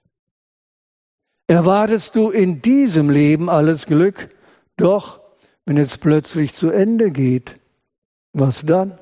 Erwartest 1.46 2.16
du 2.16 2.30
in 2.30 2.60
diesem 2.60 3.08
Leben 3.08 3.48
alles 3.48 3.86
Glück, 3.86 4.28
doch 4.76 5.20
wenn 5.64 5.78
es 5.78 5.96
plötzlich 5.96 6.54
zu 6.54 6.70
Ende 6.70 7.10
geht, 7.10 7.56
was 8.32 8.66
dann? 8.66 8.98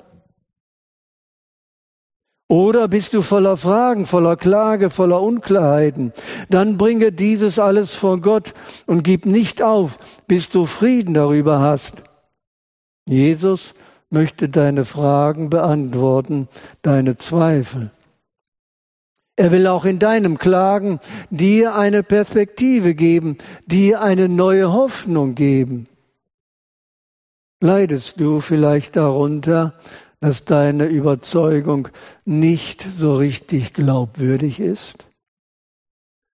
Oder 2.49 2.87
bist 2.87 3.13
du 3.13 3.21
voller 3.21 3.57
Fragen, 3.57 4.05
voller 4.05 4.37
Klage, 4.37 4.89
voller 4.89 5.21
Unklarheiten? 5.21 6.13
Dann 6.49 6.77
bringe 6.77 7.11
dieses 7.11 7.59
alles 7.59 7.95
vor 7.95 8.21
Gott 8.21 8.53
und 8.85 9.03
gib 9.03 9.25
nicht 9.25 9.61
auf, 9.61 9.99
bis 10.27 10.49
du 10.49 10.65
Frieden 10.65 11.13
darüber 11.13 11.59
hast. 11.59 12.03
Jesus 13.05 13.73
möchte 14.09 14.47
deine 14.47 14.85
Fragen 14.85 15.49
beantworten, 15.49 16.47
deine 16.81 17.17
Zweifel. 17.17 17.91
Er 19.35 19.51
will 19.51 19.67
auch 19.67 19.85
in 19.85 19.99
deinem 19.99 20.37
Klagen 20.37 20.99
dir 21.29 21.75
eine 21.75 22.01
Perspektive 22.01 22.95
geben, 22.95 23.37
dir 23.65 24.01
eine 24.01 24.29
neue 24.29 24.71
Hoffnung 24.71 25.35
geben. 25.35 25.87
Leidest 27.59 28.19
du 28.19 28.39
vielleicht 28.39 28.95
darunter, 28.95 29.73
dass 30.19 30.45
deine 30.45 30.85
Überzeugung 30.85 31.89
nicht 32.25 32.85
so 32.89 33.15
richtig 33.15 33.73
glaubwürdig 33.73 34.59
ist? 34.59 35.05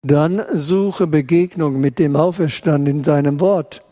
Dann 0.02 0.42
suche 0.52 1.06
Begegnung 1.06 1.80
mit 1.80 1.98
dem 1.98 2.16
Auferstand 2.16 2.88
in 2.88 3.04
seinem 3.04 3.40
Wort. 3.40 3.82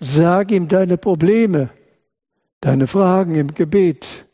Sag 0.00 0.50
ihm 0.50 0.68
deine 0.68 0.98
Probleme, 0.98 1.70
deine 2.60 2.86
Fragen 2.86 3.34
im 3.34 3.54
Gebet. 3.54 4.26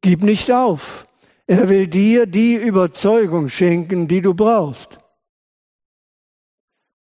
Gib 0.00 0.22
nicht 0.22 0.52
auf. 0.52 1.06
Er 1.46 1.68
will 1.68 1.86
dir 1.86 2.26
die 2.26 2.54
Überzeugung 2.54 3.48
schenken, 3.48 4.06
die 4.06 4.20
du 4.20 4.34
brauchst. 4.34 4.98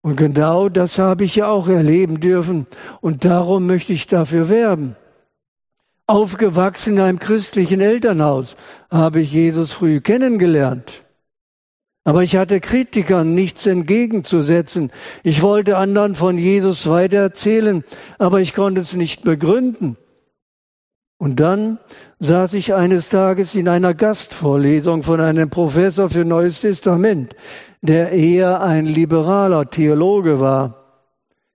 Und 0.02 0.16
genau 0.16 0.70
das 0.70 1.00
habe 1.00 1.26
ich 1.26 1.36
ja 1.36 1.48
auch 1.48 1.68
erleben 1.68 2.22
dürfen 2.22 2.66
und 3.02 3.26
darum 3.26 3.68
möchte 3.68 3.92
ich 3.92 4.08
dafür 4.08 4.48
werben. 4.48 4.96
Aufgewachsen 6.08 6.94
in 6.94 7.02
einem 7.02 7.20
christlichen 7.20 7.82
Elternhaus 7.82 8.56
habe 8.90 9.22
ich 9.22 9.34
Jesus 9.34 9.74
früh 9.74 10.00
kennengelernt. 10.00 11.04
Aber 12.06 12.24
ich 12.24 12.38
hatte 12.38 12.62
Kritikern 12.62 13.34
nichts 13.34 13.66
entgegenzusetzen. 13.66 14.94
Ich 15.24 15.42
wollte 15.42 15.76
anderen 15.76 16.16
von 16.16 16.38
Jesus 16.38 16.88
weiter 16.88 17.18
erzählen, 17.18 17.84
aber 18.18 18.40
ich 18.40 18.56
konnte 18.56 18.80
es 18.80 18.94
nicht 18.94 19.26
begründen. 19.26 19.98
Und 21.18 21.42
dann 21.42 21.80
saß 22.20 22.54
ich 22.54 22.74
eines 22.74 23.10
Tages 23.10 23.56
in 23.56 23.68
einer 23.68 23.94
Gastvorlesung 23.94 25.04
von 25.04 25.20
einem 25.20 25.50
Professor 25.50 26.10
für 26.10 26.24
Neues 26.24 26.62
Testament, 26.62 27.36
der 27.82 28.12
eher 28.12 28.62
ein 28.62 28.86
liberaler 28.86 29.70
Theologe 29.70 30.40
war. 30.40 30.77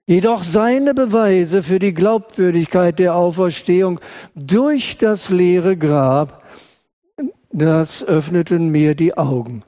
Jedoch 0.07 0.43
seine 0.43 0.95
Beweise 0.95 1.63
für 1.63 1.79
die 1.79 1.95
Glaubwürdigkeit 1.95 2.99
der 2.99 3.15
Auferstehung 3.15 4.01
durch 4.35 4.99
das 4.99 5.29
leere 5.29 5.77
Grab, 5.77 6.43
das 7.51 8.03
öffneten 8.03 8.71
mir 8.71 8.95
die 8.95 9.17
Augen. 9.17 9.63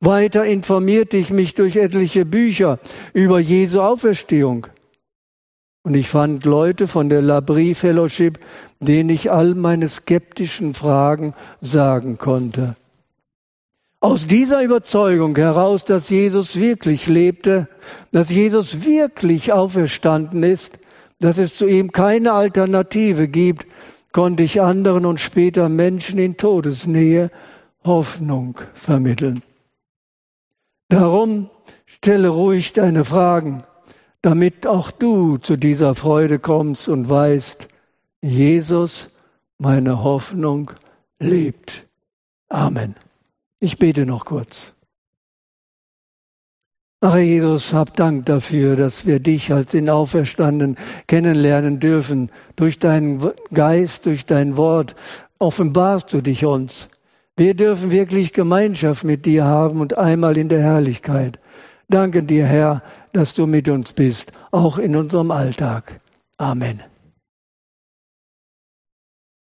Weiter 0.00 0.44
informierte 0.44 1.16
ich 1.16 1.30
mich 1.30 1.54
durch 1.54 1.76
etliche 1.76 2.24
Bücher 2.24 2.78
über 3.12 3.38
Jesu 3.40 3.80
Auferstehung. 3.80 4.66
Und 5.84 5.94
ich 5.94 6.08
fand 6.08 6.44
Leute 6.44 6.86
von 6.86 7.08
der 7.08 7.22
Labrie 7.22 7.74
Fellowship, 7.74 8.38
denen 8.78 9.10
ich 9.10 9.32
all 9.32 9.54
meine 9.54 9.88
skeptischen 9.88 10.74
Fragen 10.74 11.32
sagen 11.60 12.18
konnte. 12.18 12.76
Aus 14.02 14.26
dieser 14.26 14.62
Überzeugung 14.62 15.34
heraus, 15.36 15.84
dass 15.84 16.10
Jesus 16.10 16.56
wirklich 16.56 17.06
lebte, 17.06 17.68
dass 18.10 18.28
Jesus 18.28 18.84
wirklich 18.84 19.52
auferstanden 19.52 20.42
ist, 20.42 20.78
dass 21.20 21.38
es 21.38 21.56
zu 21.56 21.66
ihm 21.66 21.92
keine 21.92 22.32
Alternative 22.32 23.28
gibt, 23.28 23.66
konnte 24.12 24.42
ich 24.42 24.60
anderen 24.60 25.06
und 25.06 25.20
später 25.20 25.70
Menschen 25.70 26.18
in 26.18 26.36
Todesnähe 26.36 27.30
Hoffnung 27.84 28.58
vermitteln. 28.74 29.40
Darum 30.90 31.48
stelle 31.86 32.28
ruhig 32.28 32.74
deine 32.74 33.04
Fragen 33.06 33.62
damit 34.22 34.68
auch 34.68 34.92
du 34.92 35.36
zu 35.36 35.56
dieser 35.56 35.94
Freude 35.94 36.38
kommst 36.38 36.88
und 36.88 37.08
weißt, 37.08 37.68
Jesus, 38.22 39.08
meine 39.58 40.02
Hoffnung, 40.04 40.70
lebt. 41.18 41.86
Amen. 42.48 42.94
Ich 43.62 43.78
bete 43.78 44.06
noch 44.06 44.24
kurz. 44.24 44.74
Ach 47.00 47.16
Jesus, 47.16 47.72
hab 47.72 47.94
Dank 47.94 48.26
dafür, 48.26 48.74
dass 48.74 49.06
wir 49.06 49.20
dich 49.20 49.52
als 49.52 49.70
den 49.70 49.88
Auferstanden 49.88 50.76
kennenlernen 51.06 51.78
dürfen. 51.78 52.32
Durch 52.56 52.80
deinen 52.80 53.22
Geist, 53.54 54.06
durch 54.06 54.26
dein 54.26 54.56
Wort 54.56 54.96
offenbarst 55.38 56.12
du 56.12 56.20
dich 56.20 56.44
uns. 56.44 56.88
Wir 57.36 57.54
dürfen 57.54 57.92
wirklich 57.92 58.32
Gemeinschaft 58.32 59.04
mit 59.04 59.26
dir 59.26 59.44
haben 59.44 59.80
und 59.80 59.96
einmal 59.96 60.36
in 60.36 60.48
der 60.48 60.62
Herrlichkeit. 60.62 61.38
Danke 61.88 62.24
dir, 62.24 62.46
Herr, 62.46 62.82
dass 63.12 63.32
du 63.32 63.46
mit 63.46 63.68
uns 63.68 63.92
bist, 63.92 64.32
auch 64.50 64.76
in 64.76 64.96
unserem 64.96 65.30
Alltag. 65.30 66.00
Amen. 66.36 66.82